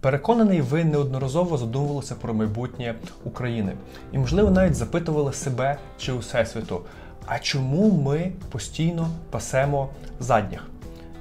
Переконаний, 0.00 0.60
ви 0.60 0.84
неодноразово 0.84 1.56
задумувалися 1.58 2.14
про 2.14 2.34
майбутнє 2.34 2.94
України 3.24 3.72
і, 4.12 4.18
можливо, 4.18 4.50
навіть 4.50 4.74
запитували 4.74 5.32
себе 5.32 5.78
чи 5.98 6.12
Всесвіту, 6.12 6.80
а 7.26 7.38
чому 7.38 7.90
ми 7.90 8.32
постійно 8.50 9.08
пасемо 9.30 9.88
задніх? 10.20 10.66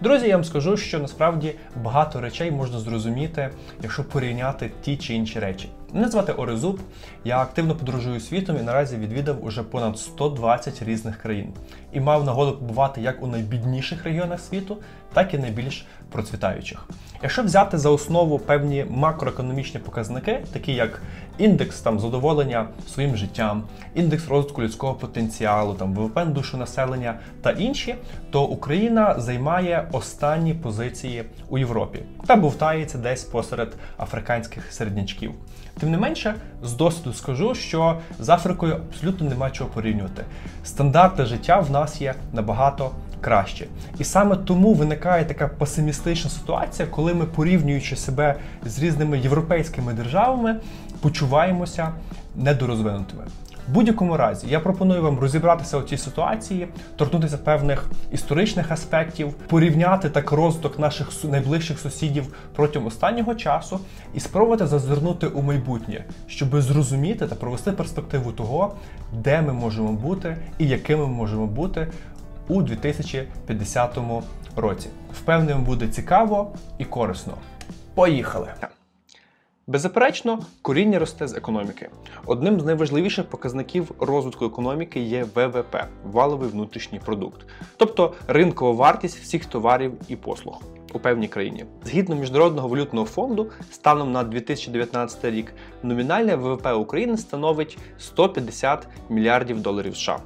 Друзі, 0.01 0.27
я 0.27 0.35
вам 0.35 0.43
скажу, 0.43 0.77
що 0.77 0.99
насправді 0.99 1.55
багато 1.83 2.21
речей 2.21 2.51
можна 2.51 2.79
зрозуміти, 2.79 3.49
якщо 3.83 4.03
порівняти 4.03 4.71
ті 4.81 4.97
чи 4.97 5.13
інші 5.13 5.39
речі. 5.39 5.69
Мене 5.93 6.09
звати 6.09 6.31
Орезуб, 6.31 6.79
я 7.25 7.39
активно 7.39 7.75
подорожую 7.75 8.19
світом 8.19 8.57
і 8.57 8.61
наразі 8.61 8.97
відвідав 8.97 9.45
уже 9.45 9.63
понад 9.63 9.97
120 9.97 10.83
різних 10.83 11.17
країн 11.17 11.47
і 11.91 11.99
мав 11.99 12.23
нагоду 12.23 12.51
побувати 12.57 13.01
як 13.01 13.23
у 13.23 13.27
найбідніших 13.27 14.03
регіонах 14.03 14.39
світу, 14.39 14.77
так 15.13 15.33
і 15.33 15.37
найбільш 15.37 15.85
процвітаючих. 16.11 16.89
Якщо 17.23 17.43
взяти 17.43 17.77
за 17.77 17.89
основу 17.89 18.39
певні 18.39 18.85
макроекономічні 18.89 19.79
показники, 19.79 20.43
такі 20.53 20.73
як 20.73 21.01
індекс 21.37 21.81
там 21.81 21.99
задоволення 21.99 22.67
своїм 22.93 23.15
життям, 23.15 23.63
індекс 23.95 24.27
розвитку 24.27 24.61
людського 24.61 24.93
потенціалу, 24.93 25.73
там 25.73 25.93
ВВП 25.93 26.15
на 26.15 26.25
душу 26.25 26.57
населення 26.57 27.19
та 27.41 27.51
інші, 27.51 27.95
то 28.31 28.43
Україна 28.43 29.19
займає 29.19 29.87
останні 29.91 30.53
позиції 30.53 31.23
у 31.49 31.57
Європі 31.57 31.99
та 32.25 32.35
бовтається 32.35 32.97
десь 32.97 33.23
посеред 33.23 33.75
африканських 33.97 34.73
середнячків. 34.73 35.33
Тим 35.79 35.91
не 35.91 35.97
менше, 35.97 36.35
з 36.63 36.73
досвіду 36.73 37.13
скажу, 37.13 37.55
що 37.55 37.99
з 38.19 38.29
Африкою 38.29 38.73
абсолютно 38.73 39.29
нема 39.29 39.49
чого 39.49 39.69
порівнювати. 39.69 40.23
Стандарти 40.63 41.25
життя 41.25 41.59
в 41.59 41.71
нас 41.71 42.01
є 42.01 42.13
набагато 42.33 42.91
краще. 43.21 43.67
І 43.99 44.03
саме 44.03 44.35
тому 44.35 44.73
виникає 44.73 45.25
така 45.25 45.47
песимістична 45.47 46.29
ситуація, 46.29 46.87
коли 46.87 47.13
ми, 47.13 47.25
порівнюючи 47.25 47.95
себе 47.95 48.35
з 48.65 48.79
різними 48.79 49.19
європейськими 49.19 49.93
державами, 49.93 50.55
почуваємося 51.01 51.89
недорозвинутими. 52.35 53.23
В 53.67 53.71
будь-якому 53.71 54.17
разі 54.17 54.47
я 54.49 54.59
пропоную 54.59 55.01
вам 55.01 55.19
розібратися 55.19 55.77
у 55.77 55.81
цій 55.81 55.97
ситуації, 55.97 56.67
торкнутися 56.95 57.37
певних 57.37 57.89
історичних 58.11 58.71
аспектів, 58.71 59.33
порівняти 59.33 60.09
так 60.09 60.31
розвиток 60.31 60.79
наших 60.79 61.23
найближчих 61.23 61.79
сусідів 61.79 62.35
протягом 62.55 62.87
останнього 62.87 63.35
часу 63.35 63.79
і 64.13 64.19
спробувати 64.19 64.67
зазирнути 64.67 65.27
у 65.27 65.41
майбутнє, 65.41 66.05
щоб 66.27 66.61
зрозуміти 66.61 67.27
та 67.27 67.35
провести 67.35 67.71
перспективу 67.71 68.31
того, 68.31 68.75
де 69.13 69.41
ми 69.41 69.53
можемо 69.53 69.91
бути 69.91 70.37
і 70.57 70.67
якими 70.67 71.07
ми 71.07 71.13
можемо 71.13 71.47
бути 71.47 71.87
у 72.47 72.61
2050 72.61 73.97
році. 74.55 74.89
Впевнений, 75.13 75.65
буде 75.65 75.87
цікаво 75.87 76.51
і 76.77 76.85
корисно. 76.85 77.33
Поїхали! 77.95 78.47
Беззаперечно, 79.69 80.39
коріння 80.61 80.99
росте 80.99 81.27
з 81.27 81.33
економіки. 81.33 81.89
Одним 82.25 82.59
з 82.59 82.65
найважливіших 82.65 83.25
показників 83.25 83.91
розвитку 83.99 84.45
економіки 84.45 84.99
є 84.99 85.25
ВВП 85.35 85.75
валовий 86.03 86.49
внутрішній 86.49 86.99
продукт, 86.99 87.45
тобто 87.77 88.13
ринкова 88.27 88.71
вартість 88.71 89.19
всіх 89.19 89.45
товарів 89.45 89.93
і 90.07 90.15
послуг 90.15 90.61
у 90.93 90.99
певній 90.99 91.27
країні. 91.27 91.65
Згідно 91.83 92.15
міжнародного 92.15 92.67
валютного 92.67 93.05
фонду, 93.05 93.51
станом 93.71 94.11
на 94.11 94.23
2019 94.23 95.25
рік 95.25 95.53
номінальне 95.83 96.35
ВВП 96.35 96.67
України 96.67 97.17
становить 97.17 97.77
150 97.99 98.87
мільярдів 99.09 99.61
доларів 99.61 99.95
США. 99.97 100.19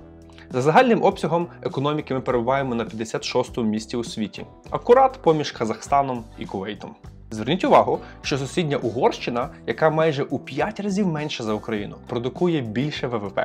За 0.50 0.62
загальним 0.62 1.04
обсягом 1.04 1.48
економіки 1.62 2.14
ми 2.14 2.22
перебуваємо 2.22 2.76
на 2.76 2.86
56-му 2.86 3.70
місці 3.70 3.98
у 3.98 4.04
світі, 4.04 4.46
акурат 4.70 5.20
поміж 5.22 5.52
Казахстаном 5.52 6.24
і 6.40 6.46
Кувейтом. 6.46 6.96
Зверніть 7.34 7.64
увагу, 7.64 8.00
що 8.22 8.38
сусідня 8.38 8.78
Угорщина, 8.78 9.50
яка 9.68 9.90
майже 9.90 10.24
у 10.24 10.40
5 10.40 10.80
разів 10.80 11.08
менша 11.08 11.44
за 11.44 11.54
Україну, 11.54 11.96
продукує 12.08 12.62
більше 12.62 13.08
ВВП, 13.08 13.40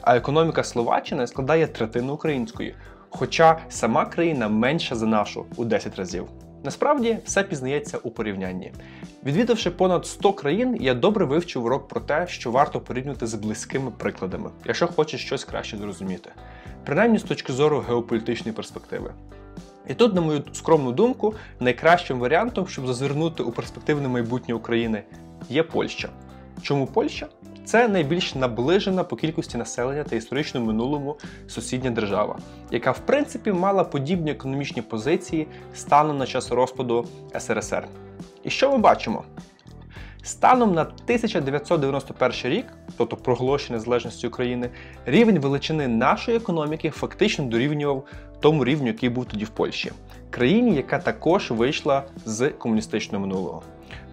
а 0.00 0.16
економіка 0.16 0.64
Словаччини 0.64 1.26
складає 1.26 1.66
третину 1.66 2.12
української, 2.12 2.74
хоча 3.10 3.58
сама 3.68 4.06
країна 4.06 4.48
менша 4.48 4.94
за 4.94 5.06
нашу 5.06 5.46
у 5.56 5.64
10 5.64 5.96
разів. 5.96 6.28
Насправді 6.64 7.18
все 7.24 7.42
пізнається 7.42 7.98
у 7.98 8.10
порівнянні. 8.10 8.72
Відвідавши 9.24 9.70
понад 9.70 10.06
100 10.06 10.32
країн, 10.32 10.76
я 10.80 10.94
добре 10.94 11.24
вивчив 11.24 11.64
урок 11.64 11.88
про 11.88 12.00
те, 12.00 12.26
що 12.26 12.50
варто 12.50 12.80
порівнювати 12.80 13.26
з 13.26 13.34
близькими 13.34 13.90
прикладами, 13.90 14.50
якщо 14.64 14.86
хочеш 14.86 15.24
щось 15.24 15.44
краще 15.44 15.76
зрозуміти, 15.76 16.30
принаймні 16.84 17.18
з 17.18 17.22
точки 17.22 17.52
зору 17.52 17.84
геополітичної 17.88 18.56
перспективи. 18.56 19.14
І 19.88 19.94
тут, 19.94 20.14
на 20.14 20.20
мою 20.20 20.44
скромну 20.52 20.92
думку, 20.92 21.34
найкращим 21.60 22.18
варіантом, 22.18 22.68
щоб 22.68 22.86
зазирнути 22.86 23.42
у 23.42 23.52
перспективне 23.52 24.08
майбутнє 24.08 24.54
України, 24.54 25.02
є 25.48 25.62
Польща. 25.62 26.08
Чому 26.62 26.86
Польща? 26.86 27.26
Це 27.64 27.88
найбільш 27.88 28.34
наближена 28.34 29.04
по 29.04 29.16
кількості 29.16 29.58
населення 29.58 30.04
та 30.04 30.16
історичному 30.16 30.66
минулому 30.66 31.16
сусідня 31.46 31.90
держава, 31.90 32.38
яка 32.70 32.90
в 32.90 32.98
принципі 32.98 33.52
мала 33.52 33.84
подібні 33.84 34.30
економічні 34.30 34.82
позиції 34.82 35.46
станом 35.74 36.18
на 36.18 36.26
час 36.26 36.50
розпаду 36.50 37.06
СРСР. 37.38 37.86
І 38.44 38.50
що 38.50 38.70
ми 38.70 38.78
бачимо? 38.78 39.24
Станом 40.22 40.74
на 40.74 40.82
1991 40.82 42.32
рік, 42.44 42.66
тобто 42.96 43.16
проголошення 43.16 43.78
незалежності 43.78 44.26
України, 44.26 44.70
рівень 45.04 45.38
величини 45.38 45.88
нашої 45.88 46.36
економіки 46.36 46.90
фактично 46.90 47.44
дорівнював 47.44 48.04
тому 48.46 48.64
рівню, 48.64 48.86
який 48.86 49.08
був 49.08 49.24
тоді 49.24 49.44
в 49.44 49.48
Польщі, 49.48 49.92
країні, 50.30 50.76
яка 50.76 50.98
також 50.98 51.50
вийшла 51.50 52.02
з 52.24 52.48
комуністичного 52.48 53.26
минулого. 53.26 53.62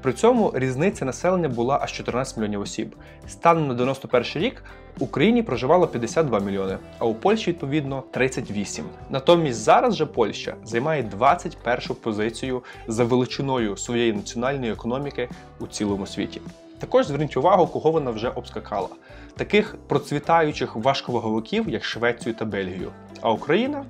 При 0.01 0.13
цьому 0.13 0.51
різниця 0.55 1.05
населення 1.05 1.49
була 1.49 1.79
аж 1.81 1.91
14 1.91 2.38
мільйонів 2.38 2.61
осіб. 2.61 2.95
Станом 3.27 3.67
на 3.67 3.73
91 3.73 4.43
рік 4.43 4.63
в 4.97 5.03
Україні 5.03 5.43
проживало 5.43 5.88
52 5.88 6.39
мільйони, 6.39 6.77
а 6.99 7.05
у 7.05 7.13
Польщі 7.13 7.51
відповідно 7.51 8.03
38. 8.11 8.85
Натомість 9.09 9.59
зараз 9.59 9.95
же 9.95 10.05
Польща 10.05 10.55
займає 10.63 11.03
21 11.03 11.95
позицію 12.01 12.63
за 12.88 13.03
величиною 13.03 13.77
своєї 13.77 14.13
національної 14.13 14.72
економіки 14.72 15.29
у 15.59 15.67
цілому 15.67 16.07
світі. 16.07 16.41
Також 16.79 17.05
зверніть 17.05 17.38
увагу, 17.38 17.67
кого 17.67 17.91
вона 17.91 18.11
вже 18.11 18.29
обскакала. 18.29 18.89
Таких 19.38 19.75
процвітаючих 19.88 20.75
важковаговиків, 20.75 21.69
як 21.69 21.83
Швецію 21.83 22.35
та 22.35 22.45
Бельгію. 22.45 22.91
А 23.22 23.31
Україна 23.31 23.85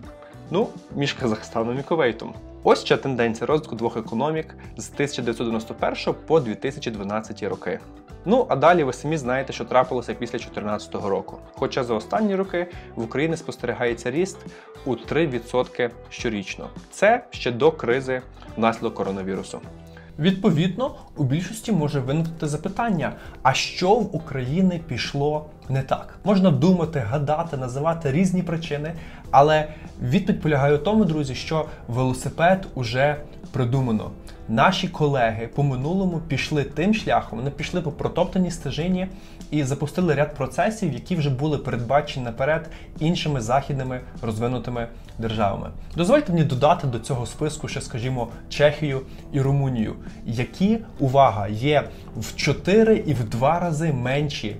ну, 0.54 0.68
між 0.96 1.14
Казахстаном 1.14 1.80
і 1.80 1.84
Кувейтом. 1.84 2.34
Ось 2.64 2.84
ще 2.84 2.98
тенденція 2.98 3.48
розвитку 3.48 3.76
двох 3.76 3.98
економік 3.98 4.56
з 4.78 4.92
1991 4.94 6.16
по 6.28 6.40
2012 6.40 7.44
роки. 7.44 7.80
Ну 8.26 8.46
а 8.50 8.56
далі 8.56 8.84
ви 8.84 8.94
самі 8.94 9.18
знаєте, 9.18 9.54
що 9.54 9.66
трапилося 9.66 10.14
після 10.14 10.38
2014 10.38 10.96
року. 10.96 11.38
Хоча 11.54 11.84
за 11.84 11.94
останні 11.94 12.36
роки 12.36 12.68
в 12.96 13.04
Україні 13.04 13.38
спостерігається 13.38 14.12
ріст 14.12 14.38
у 14.86 14.96
3% 14.96 15.90
щорічно. 16.10 16.70
Це 16.92 17.24
ще 17.30 17.52
до 17.52 17.72
кризи 17.72 18.22
внаслідок 18.58 18.94
коронавірусу. 18.94 19.62
Відповідно, 20.20 20.96
у 21.18 21.24
більшості 21.24 21.72
може 21.72 22.00
виникнути 22.00 22.48
запитання: 22.48 23.14
а 23.44 23.54
що 23.54 23.90
в 23.90 24.16
Україні 24.16 24.82
пішло 24.88 25.46
не 25.70 25.84
так? 25.84 26.20
Можна 26.24 26.52
думати, 26.52 27.00
гадати, 27.00 27.58
називати 27.58 28.12
різні 28.12 28.44
причини, 28.44 28.94
але 29.32 29.68
відповідь 30.02 30.42
полягає 30.42 30.76
у 30.76 30.78
тому, 30.78 31.06
друзі, 31.06 31.36
що 31.36 31.66
велосипед 31.88 32.68
уже 32.76 33.18
придумано. 33.52 34.12
Наші 34.50 34.88
колеги 34.88 35.50
по 35.56 35.64
минулому 35.64 36.22
пішли 36.28 36.64
тим 36.64 36.94
шляхом, 36.94 37.40
вони 37.40 37.52
пішли 37.52 37.82
по 37.82 37.92
протоптаній 37.92 38.52
стежині 38.52 39.08
і 39.52 39.64
запустили 39.64 40.14
ряд 40.16 40.36
процесів, 40.36 40.94
які 40.94 41.16
вже 41.16 41.30
були 41.30 41.58
передбачені 41.58 42.26
наперед 42.26 42.70
іншими 43.00 43.42
західними 43.42 44.02
розвинутими 44.22 44.88
державами. 45.20 45.70
Дозвольте 45.96 46.34
мені 46.34 46.46
додати 46.46 46.88
до 46.88 47.00
цього 47.00 47.26
списку, 47.26 47.68
ще, 47.68 47.82
скажімо, 47.82 48.28
Чехію 48.50 49.02
і 49.32 49.42
Румунію, 49.42 49.96
які 50.26 50.80
увага 51.00 51.48
є 51.48 51.84
в 52.18 52.36
4 52.36 52.98
і 52.98 53.14
в 53.14 53.30
2 53.30 53.60
рази 53.60 53.94
менші 53.94 54.56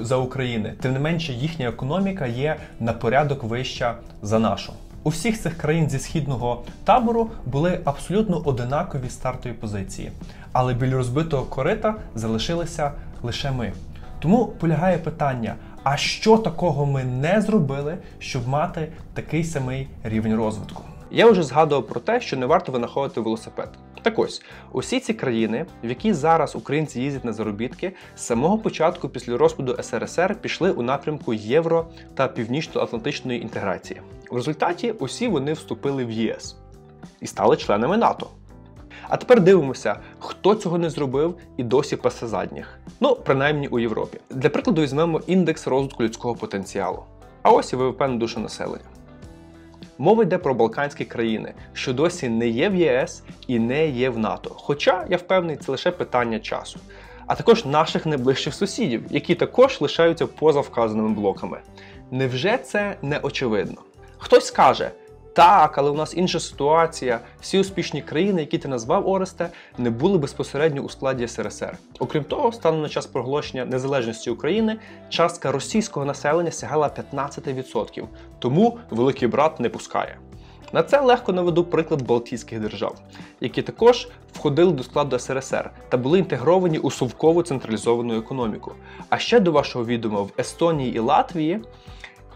за 0.00 0.16
України. 0.16 0.74
Тим 0.80 0.92
не 0.92 0.98
менше, 0.98 1.32
їхня 1.32 1.68
економіка 1.68 2.26
є 2.26 2.56
на 2.80 2.92
порядок 2.92 3.44
вища 3.44 3.94
за 4.22 4.38
нашу. 4.38 4.72
У 5.02 5.08
всіх 5.08 5.40
цих 5.40 5.56
країн 5.56 5.90
зі 5.90 5.98
східного 5.98 6.62
табору 6.84 7.30
були 7.46 7.80
абсолютно 7.84 8.42
одинакові 8.44 9.08
стартові 9.08 9.52
позиції, 9.52 10.12
але 10.52 10.74
біля 10.74 10.94
розбитого 10.94 11.44
корита 11.44 11.94
залишилися 12.14 12.92
лише 13.22 13.50
ми. 13.50 13.72
Тому 14.18 14.46
полягає 14.46 14.98
питання: 14.98 15.54
а 15.82 15.96
що 15.96 16.38
такого 16.38 16.86
ми 16.86 17.04
не 17.04 17.40
зробили, 17.40 17.98
щоб 18.18 18.48
мати 18.48 18.88
такий 19.14 19.44
самий 19.44 19.88
рівень 20.04 20.36
розвитку? 20.36 20.82
Я 21.10 21.30
вже 21.30 21.42
згадував 21.42 21.86
про 21.86 22.00
те, 22.00 22.20
що 22.20 22.36
не 22.36 22.46
варто 22.46 22.72
винаходити 22.72 23.20
велосипед. 23.20 23.68
Так 24.04 24.18
ось, 24.18 24.42
усі 24.72 25.00
ці 25.00 25.14
країни, 25.14 25.66
в 25.84 25.88
які 25.88 26.12
зараз 26.12 26.56
українці 26.56 27.00
їздять 27.00 27.24
на 27.24 27.32
заробітки, 27.32 27.92
з 28.16 28.22
самого 28.22 28.58
початку 28.58 29.08
після 29.08 29.36
розпаду 29.36 29.82
СРСР 29.82 30.36
пішли 30.40 30.70
у 30.70 30.82
напрямку 30.82 31.34
євро 31.34 31.86
та 32.14 32.28
північно-атлантичної 32.28 33.42
інтеграції. 33.42 34.00
В 34.30 34.36
результаті 34.36 34.92
усі 34.92 35.28
вони 35.28 35.52
вступили 35.52 36.04
в 36.04 36.10
ЄС 36.10 36.56
і 37.20 37.26
стали 37.26 37.56
членами 37.56 37.96
НАТО. 37.96 38.30
А 39.08 39.16
тепер 39.16 39.40
дивимося, 39.40 40.00
хто 40.18 40.54
цього 40.54 40.78
не 40.78 40.90
зробив 40.90 41.38
і 41.56 41.62
досі 41.62 41.96
пасе 41.96 42.26
задніх. 42.26 42.78
Ну, 43.00 43.16
принаймні 43.16 43.68
у 43.68 43.78
Європі. 43.78 44.18
Для 44.30 44.48
прикладу, 44.48 44.82
візьмемо 44.82 45.20
індекс 45.26 45.66
розвитку 45.66 46.02
людського 46.02 46.34
потенціалу. 46.34 47.02
А 47.42 47.50
ось 47.50 47.72
і 47.72 47.76
ВВП 47.76 48.00
на 48.00 48.16
душу 48.16 48.40
населення. 48.40 48.93
Мова 49.98 50.22
йде 50.22 50.38
про 50.38 50.54
Балканські 50.54 51.04
країни, 51.04 51.54
що 51.72 51.92
досі 51.92 52.28
не 52.28 52.48
є 52.48 52.68
в 52.68 52.74
ЄС 52.74 53.22
і 53.46 53.58
не 53.58 53.88
є 53.88 54.10
в 54.10 54.18
НАТО. 54.18 54.52
Хоча 54.54 55.06
я 55.10 55.16
впевнений, 55.16 55.56
це 55.56 55.72
лише 55.72 55.90
питання 55.90 56.40
часу. 56.40 56.80
А 57.26 57.34
також 57.34 57.64
наших 57.64 58.06
найближчих 58.06 58.54
сусідів, 58.54 59.04
які 59.10 59.34
також 59.34 59.80
лишаються 59.80 60.26
поза 60.26 60.60
вказаними 60.60 61.08
блоками. 61.08 61.58
Невже 62.10 62.58
це 62.58 62.96
не 63.02 63.18
очевидно? 63.18 63.80
Хтось 64.18 64.46
скаже, 64.46 64.90
так, 65.34 65.78
але 65.78 65.90
у 65.90 65.94
нас 65.94 66.14
інша 66.16 66.40
ситуація. 66.40 67.20
Всі 67.40 67.58
успішні 67.58 68.02
країни, 68.02 68.40
які 68.40 68.58
ти 68.58 68.68
назвав 68.68 69.08
Оресте, 69.08 69.50
не 69.78 69.90
були 69.90 70.18
безпосередньо 70.18 70.82
у 70.82 70.88
складі 70.88 71.28
СРСР. 71.28 71.76
Окрім 71.98 72.24
того, 72.24 72.52
станом 72.52 72.82
на 72.82 72.88
час 72.88 73.06
проголошення 73.06 73.64
незалежності 73.64 74.30
України, 74.30 74.76
частка 75.08 75.52
російського 75.52 76.06
населення 76.06 76.50
сягала 76.50 76.90
15%. 77.14 78.04
Тому 78.38 78.78
великий 78.90 79.28
брат 79.28 79.60
не 79.60 79.68
пускає. 79.68 80.18
На 80.72 80.82
це 80.82 81.00
легко 81.00 81.32
наведу 81.32 81.64
приклад 81.64 82.02
Балтійських 82.02 82.60
держав, 82.60 82.96
які 83.40 83.62
також 83.62 84.08
входили 84.32 84.72
до 84.72 84.82
складу 84.82 85.18
СРСР 85.18 85.70
та 85.88 85.96
були 85.96 86.18
інтегровані 86.18 86.78
у 86.78 86.90
совкову 86.90 87.42
централізовану 87.42 88.16
економіку. 88.16 88.72
А 89.08 89.18
ще 89.18 89.40
до 89.40 89.52
вашого 89.52 89.84
відома 89.84 90.22
в 90.22 90.30
Естонії 90.38 90.96
і 90.96 90.98
Латвії 90.98 91.60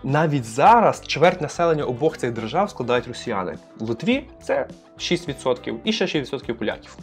навіть 0.05 0.45
зараз 0.45 1.03
чверть 1.07 1.41
населення 1.41 1.85
обох 1.85 2.19
цих 2.19 2.33
держав 2.33 2.71
складають 2.71 3.09
росіяни. 3.09 3.59
В 3.79 3.89
Литві 3.89 4.29
це 4.43 4.69
6% 4.99 5.77
і 5.85 5.93
ще 5.93 6.05
6% 6.05 6.53
поляків. 6.53 6.97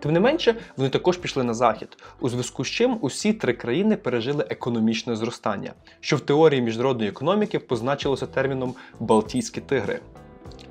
Тим 0.00 0.12
не 0.12 0.20
менше, 0.20 0.54
вони 0.76 0.90
також 0.90 1.16
пішли 1.16 1.44
на 1.44 1.54
захід, 1.54 1.88
у 2.20 2.28
зв'язку 2.28 2.64
з 2.64 2.68
чим 2.68 2.98
усі 3.00 3.32
три 3.32 3.52
країни 3.52 3.96
пережили 3.96 4.46
економічне 4.50 5.16
зростання, 5.16 5.72
що 6.00 6.16
в 6.16 6.20
теорії 6.20 6.62
міжнародної 6.62 7.10
економіки 7.10 7.58
позначилося 7.58 8.26
терміном 8.26 8.74
Балтійські 9.00 9.60
тигри. 9.60 10.00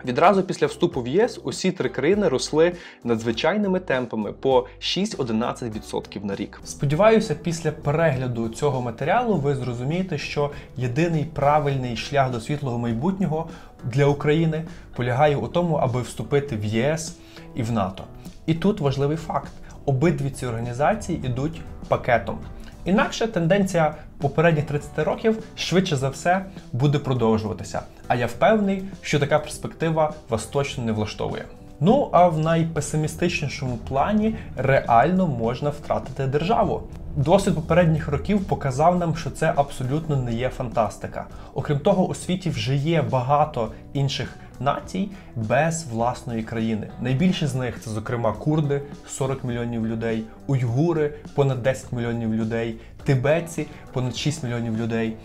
Відразу 0.06 0.44
після 0.44 0.68
вступу 0.68 1.02
в 1.02 1.07
ЄС 1.07 1.40
усі 1.44 1.72
три 1.72 1.90
країни 1.90 2.28
росли 2.28 2.74
надзвичайними 3.04 3.80
темпами 3.80 4.34
по 4.34 4.68
6-11% 4.80 6.25
на 6.25 6.36
рік. 6.36 6.62
Сподіваюся, 6.63 7.36
після 7.36 7.72
перегляду 7.72 8.50
цього 8.50 8.81
матеріалу 8.81 9.36
ви 9.36 9.56
зрозумієте, 9.56 10.18
що 10.18 10.52
єдиний 10.78 11.25
правильний 11.25 11.98
шлях 11.98 12.31
до 12.31 12.40
світлого 12.40 12.78
майбутнього 12.78 13.50
для 13.84 14.06
України 14.06 14.63
полягає 14.96 15.36
у 15.36 15.48
тому, 15.48 15.75
аби 15.75 16.02
вступити 16.02 16.56
в 16.57 16.66
ЄС 16.66 17.18
і 17.56 17.63
в 17.63 17.72
НАТО. 17.72 18.04
І 18.46 18.54
тут 18.54 18.80
важливий 18.80 19.18
факт: 19.18 19.52
обидві 19.86 20.30
ці 20.30 20.46
організації 20.46 21.22
йдуть 21.24 21.62
пакетом. 21.88 22.40
Інакше 22.86 23.28
тенденція 23.28 23.96
попередніх 24.18 24.66
30 24.66 25.00
років 25.00 25.44
швидше 25.56 25.96
за 25.96 26.10
все 26.10 26.46
буде 26.74 27.00
продовжуватися. 27.00 27.82
А 28.08 28.16
я 28.16 28.26
впевнений, 28.26 28.84
що 29.02 29.20
така 29.20 29.40
перспектива 29.40 30.14
вас 30.30 30.46
точно 30.46 30.84
не 30.84 30.92
влаштовує. 30.92 31.46
Ну 31.80 32.10
а 32.12 32.28
в 32.28 32.40
найпесимістичнішому 32.40 33.78
плані 33.88 34.36
реально 34.58 35.28
можна 35.28 35.70
втратити 35.70 36.28
державу. 36.28 36.84
Досвід 37.18 37.56
попередніх 37.56 38.08
років 38.08 38.46
показав 38.46 39.00
нам, 39.00 39.16
що 39.16 39.30
це 39.30 39.54
абсолютно 39.56 40.16
не 40.16 40.34
є 40.34 40.50
фантастика. 40.50 41.26
Окрім 41.54 41.80
того, 41.80 42.08
у 42.08 42.16
світі 42.16 42.50
вже 42.50 42.76
є 42.76 43.02
багато 43.02 43.72
інших 43.94 44.36
націй 44.60 45.10
без 45.36 45.88
власної 45.92 46.44
країни. 46.44 46.90
Найбільші 47.02 47.48
з 47.48 47.56
них 47.56 47.82
це, 47.82 47.90
зокрема, 47.90 48.34
курди 48.34 48.82
40 49.08 49.44
мільйонів 49.44 49.88
людей, 49.88 50.24
уйгури 50.48 51.14
понад 51.36 51.64
10 51.64 51.92
мільйонів 51.92 52.34
людей, 52.34 52.76
тибетці 53.04 53.68
понад 53.94 54.16
6 54.16 54.44
мільйонів 54.44 54.78
людей. 54.78 55.18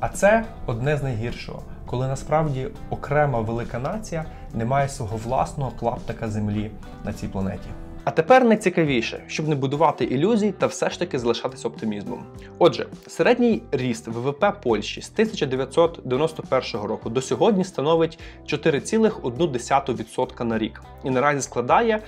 А 0.00 0.08
це 0.08 0.44
одне 0.66 0.96
з 0.96 1.02
найгіршого, 1.02 1.62
коли 1.86 2.08
насправді 2.08 2.68
окрема 2.90 3.40
велика 3.40 3.78
нація 3.78 4.24
не 4.54 4.64
має 4.64 4.88
свого 4.88 5.16
власного 5.16 5.70
клаптика 5.70 6.28
землі 6.28 6.70
на 7.04 7.12
цій 7.12 7.28
планеті. 7.28 7.68
А 8.06 8.10
тепер 8.10 8.44
найцікавіше, 8.44 9.24
щоб 9.26 9.48
не 9.48 9.54
будувати 9.54 10.04
ілюзій 10.04 10.52
та 10.58 10.66
все 10.66 10.90
ж 10.90 10.98
таки 10.98 11.18
залишатися 11.18 11.68
оптимізмом. 11.68 12.24
Отже, 12.58 12.86
середній 13.06 13.62
ріст 13.72 14.08
ВВП 14.08 14.44
Польщі 14.62 15.02
з 15.02 15.10
1991 15.12 16.80
року 16.80 17.10
до 17.10 17.22
сьогодні 17.22 17.64
становить 17.64 18.18
4,1% 18.46 20.44
на 20.44 20.58
рік 20.58 20.82
і 21.04 21.10
наразі 21.10 21.40
складає 21.40 22.02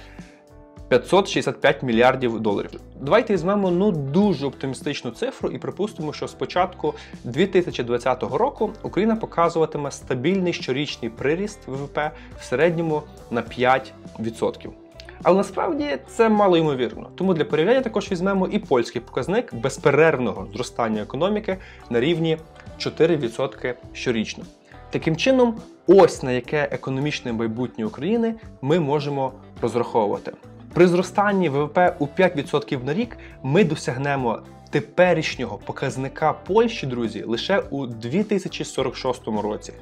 565 0.88 1.82
мільярдів 1.82 2.40
доларів. 2.40 2.70
Давайте 3.00 3.32
візьмемо 3.32 3.70
ну 3.70 3.92
дуже 3.92 4.46
оптимістичну 4.46 5.10
цифру 5.10 5.50
і 5.50 5.58
припустимо, 5.58 6.12
що 6.12 6.28
з 6.28 6.34
початку 6.34 6.94
2020 7.24 8.22
року 8.22 8.72
Україна 8.82 9.16
показуватиме 9.16 9.90
стабільний 9.90 10.52
щорічний 10.52 11.10
приріст 11.10 11.58
ВВП 11.66 11.98
в 12.40 12.44
середньому 12.44 13.02
на 13.30 13.42
5%. 13.42 14.70
Але 15.22 15.36
насправді 15.36 15.98
це 16.08 16.28
мало 16.28 16.56
ймовірно. 16.56 17.10
Тому 17.14 17.34
для 17.34 17.44
порівняння 17.44 17.80
також 17.80 18.12
візьмемо 18.12 18.46
і 18.46 18.58
польський 18.58 19.02
показник 19.02 19.54
безперервного 19.54 20.46
зростання 20.54 21.02
економіки 21.02 21.56
на 21.90 22.00
рівні 22.00 22.38
4% 22.78 23.74
щорічно. 23.92 24.44
Таким 24.90 25.16
чином, 25.16 25.54
ось 25.86 26.22
на 26.22 26.32
яке 26.32 26.68
економічне 26.72 27.32
майбутнє 27.32 27.84
України 27.84 28.34
ми 28.62 28.80
можемо 28.80 29.32
розраховувати. 29.62 30.32
При 30.74 30.86
зростанні 30.86 31.48
ВВП 31.48 31.78
у 31.98 32.06
5% 32.06 32.84
на 32.84 32.94
рік 32.94 33.16
ми 33.42 33.64
досягнемо 33.64 34.38
теперішнього 34.70 35.58
показника 35.58 36.32
Польщі, 36.32 36.86
друзі, 36.86 37.22
лише 37.22 37.58
у 37.58 37.86
2046 37.86 39.26
році. 39.26 39.72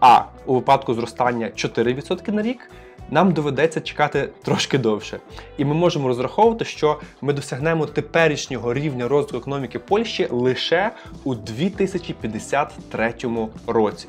А 0.00 0.22
у 0.46 0.54
випадку 0.54 0.94
зростання 0.94 1.46
4% 1.46 2.32
на 2.32 2.42
рік 2.42 2.70
нам 3.10 3.32
доведеться 3.32 3.80
чекати 3.80 4.28
трошки 4.42 4.78
довше. 4.78 5.20
І 5.58 5.64
ми 5.64 5.74
можемо 5.74 6.08
розраховувати, 6.08 6.64
що 6.64 7.00
ми 7.20 7.32
досягнемо 7.32 7.86
теперішнього 7.86 8.74
рівня 8.74 9.08
розвитку 9.08 9.36
економіки 9.36 9.78
Польщі 9.78 10.28
лише 10.30 10.90
у 11.24 11.34
2053 11.34 13.14
році. 13.66 14.08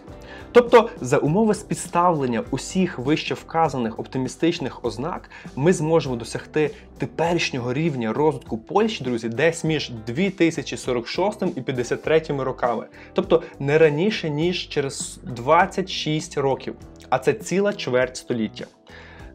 Тобто, 0.51 0.89
за 1.01 1.17
умови 1.17 1.53
спідставлення 1.53 2.43
усіх 2.51 2.99
вище 2.99 3.33
вказаних 3.33 3.99
оптимістичних 3.99 4.85
ознак, 4.85 5.29
ми 5.55 5.73
зможемо 5.73 6.15
досягти 6.15 6.71
теперішнього 6.97 7.73
рівня 7.73 8.13
розвитку 8.13 8.57
Польщі, 8.57 9.03
друзі, 9.03 9.29
десь 9.29 9.63
між 9.63 9.89
2046 9.89 11.43
і 11.55 11.61
53 11.61 12.21
роками. 12.27 12.85
Тобто 13.13 13.43
не 13.59 13.77
раніше 13.77 14.29
ніж 14.29 14.69
через 14.69 15.19
26 15.23 16.37
років, 16.37 16.75
а 17.09 17.19
це 17.19 17.33
ціла 17.33 17.73
чверть 17.73 18.17
століття. 18.17 18.65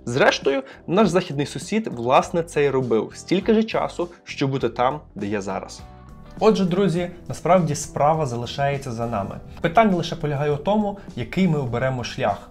Зрештою, 0.05 0.63
наш 0.87 1.09
західний 1.09 1.47
сусід 1.47 1.87
власне 1.87 2.43
це 2.43 2.65
й 2.65 2.71
робив 2.71 3.13
стільки 3.15 3.55
ж 3.55 3.63
часу, 3.63 4.09
щоб 4.25 4.51
бути 4.51 4.69
там, 4.69 5.01
де 5.15 5.27
є 5.27 5.41
зараз. 5.41 5.81
Отже, 6.41 6.65
друзі, 6.65 7.11
насправді 7.29 7.75
справа 7.75 8.27
залишається 8.27 8.93
за 8.93 9.07
нами. 9.07 9.41
Питання 9.61 9.97
лише 9.97 10.17
полягає 10.17 10.51
у 10.51 10.57
тому, 10.57 10.99
який 11.17 11.49
ми 11.49 11.59
оберемо 11.59 12.05
шлях: 12.05 12.51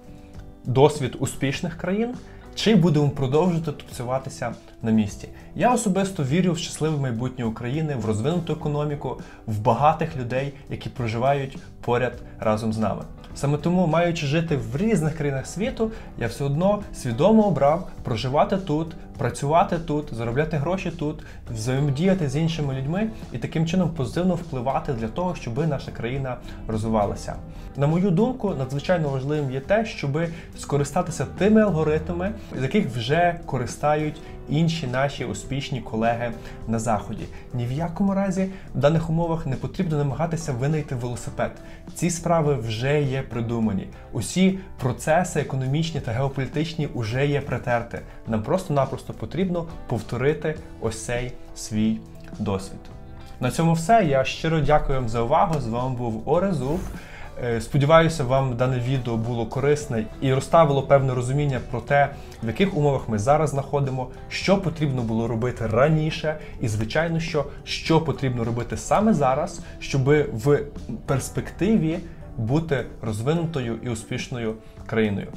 досвід 0.66 1.16
успішних 1.20 1.78
країн. 1.78 2.16
Чи 2.56 2.76
будемо 2.76 3.10
продовжувати 3.10 3.72
тупцюватися 3.72 4.54
на 4.82 4.92
місці? 4.92 5.28
Я 5.56 5.74
особисто 5.74 6.24
вірю 6.24 6.54
в 6.54 6.58
щасливе 6.58 6.98
майбутнє 6.98 7.46
України, 7.46 7.96
в 7.96 8.06
розвинуту 8.06 8.54
економіку, 8.54 9.22
в 9.48 9.60
багатих 9.60 10.18
людей, 10.18 10.54
які 10.70 10.90
проживають 10.90 11.58
поряд 11.82 12.14
разом 12.40 12.74
з 12.74 12.78
нами. 12.78 13.02
Саме 13.36 13.58
тому, 13.58 13.88
маючи 13.88 14.26
жити 14.26 14.60
в 14.72 14.78
різних 14.78 15.18
країнах 15.18 15.48
світу, 15.48 15.92
я 16.18 16.28
все 16.28 16.44
одно 16.44 16.84
свідомо 16.94 17.48
обрав 17.48 17.88
проживати 18.04 18.58
тут, 18.58 18.96
працювати 19.22 19.80
тут, 19.80 20.14
заробляти 20.14 20.58
гроші 20.58 20.92
тут, 20.92 21.24
взаємодіяти 21.54 22.30
з 22.30 22.36
іншими 22.36 22.74
людьми 22.74 23.10
і 23.34 23.38
таким 23.38 23.66
чином 23.66 23.90
позитивно 23.90 24.36
впливати 24.36 24.94
для 24.94 25.08
того, 25.08 25.36
щоб 25.36 25.68
наша 25.68 25.92
країна 25.92 26.38
розвивалася. 26.68 27.36
На 27.78 27.88
мою 27.88 28.12
думку, 28.12 28.54
надзвичайно 28.60 29.10
важливим 29.10 29.52
є 29.52 29.60
те, 29.60 29.86
щоб 29.86 30.22
скористатися 30.60 31.26
тими 31.38 31.62
алгоритмами, 31.62 32.32
з 32.60 32.62
яких 32.64 32.90
вже 32.90 33.40
користають 33.46 34.22
інші 34.50 34.88
наші 34.88 35.26
успішні 35.26 35.82
колеги 35.82 36.32
на 36.68 36.80
заході. 36.80 37.26
Ні 37.54 37.66
в 37.66 37.72
якому 37.72 38.14
разі 38.14 38.50
в 38.76 38.80
даних 38.80 39.10
умовах 39.10 39.46
не 39.46 39.56
потрібно 39.56 39.98
намагатися 39.98 40.54
винайти 40.54 40.96
велосипед. 40.96 41.52
Ці 41.94 42.10
справи 42.10 42.56
вже 42.56 43.02
є 43.02 43.22
придумані. 43.22 43.88
Усі 44.12 44.60
процеси 44.80 45.40
економічні 45.40 46.02
та 46.02 46.12
геополітичні 46.12 46.90
вже 46.96 47.28
є 47.28 47.42
притерти. 47.42 48.00
Нам 48.32 48.44
просто-напросто 48.44 49.14
потрібно 49.14 49.66
повторити 49.88 50.56
ось 50.82 51.06
цей 51.06 51.32
свій 51.56 51.98
досвід. 52.40 52.80
На 53.40 53.52
цьому 53.52 53.74
все. 53.74 54.06
Я 54.06 54.24
щиро 54.24 54.60
дякую 54.60 55.00
вам 55.00 55.10
за 55.10 55.22
увагу. 55.22 55.60
З 55.60 55.68
вами 55.68 55.96
був 55.96 56.30
Орезуф. 56.30 56.82
Е, 57.44 57.62
Сподіваюся, 57.62 58.24
вам 58.24 58.56
дане 58.56 58.80
відео 58.80 59.18
було 59.18 59.46
корисне 59.46 60.06
і 60.22 60.34
розставило 60.34 60.84
певне 60.84 61.14
розуміння 61.14 61.60
про 61.72 61.82
те, 61.82 62.10
в 62.44 62.48
яких 62.48 62.78
умовах 62.78 63.10
ми 63.10 63.20
зараз 63.20 63.50
знаходимо, 63.50 64.08
що 64.30 64.58
потрібно 64.58 65.02
було 65.02 65.28
робити 65.28 65.68
раніше, 65.68 66.38
і 66.62 66.68
звичайно, 66.68 67.20
що, 67.20 67.46
що 67.64 68.02
потрібно 68.02 68.44
робити 68.44 68.78
саме 68.78 69.14
зараз, 69.14 69.62
щоб 69.80 70.04
в 70.34 70.60
перспективі 71.06 72.00
бути 72.38 72.86
розвинутою 73.02 73.78
і 73.84 73.90
успішною 73.90 74.56
країною. 74.88 75.28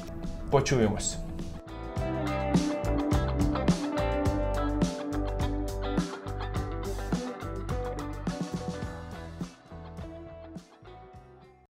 Почуємось. 0.49 1.17